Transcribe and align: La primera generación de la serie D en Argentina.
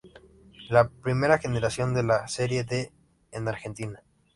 La 0.69 0.89
primera 0.89 1.37
generación 1.37 1.93
de 1.93 2.01
la 2.01 2.27
serie 2.27 2.63
D 2.63 2.91
en 3.31 3.47
Argentina. 3.47 4.01